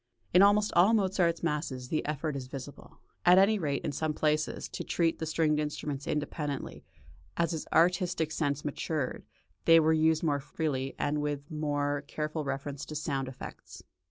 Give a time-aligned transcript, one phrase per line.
[0.33, 4.67] In almost all Mozart's masses the effort is visible, at any rate in some places,
[4.69, 6.83] to treat the stringed instruments independently;
[7.37, 9.27] as his artistic sense matured,
[9.65, 13.83] they were used more freely, and with more careful reference to sound effects.